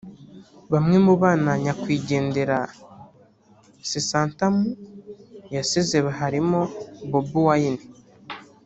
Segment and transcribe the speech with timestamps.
[0.71, 2.59] Bamwe mu bana nyakwigendera
[3.89, 4.69] Ssentamu
[5.55, 6.61] yasize harimo
[7.09, 7.83] Bobi Wine